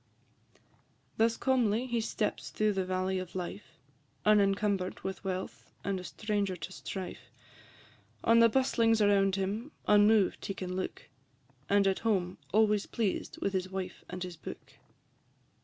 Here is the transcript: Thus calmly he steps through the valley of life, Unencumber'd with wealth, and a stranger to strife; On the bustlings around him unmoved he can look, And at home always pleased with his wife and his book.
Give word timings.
Thus 1.17 1.37
calmly 1.37 1.85
he 1.85 2.01
steps 2.01 2.49
through 2.49 2.73
the 2.73 2.85
valley 2.85 3.19
of 3.19 3.35
life, 3.35 3.77
Unencumber'd 4.25 5.01
with 5.01 5.23
wealth, 5.23 5.71
and 5.83 5.99
a 5.99 6.03
stranger 6.03 6.55
to 6.55 6.71
strife; 6.71 7.29
On 8.23 8.39
the 8.39 8.49
bustlings 8.49 8.99
around 8.99 9.35
him 9.35 9.71
unmoved 9.87 10.43
he 10.47 10.55
can 10.55 10.75
look, 10.75 11.07
And 11.69 11.85
at 11.85 11.99
home 11.99 12.39
always 12.51 12.87
pleased 12.87 13.37
with 13.43 13.53
his 13.53 13.69
wife 13.69 14.03
and 14.09 14.23
his 14.23 14.37
book. 14.37 14.73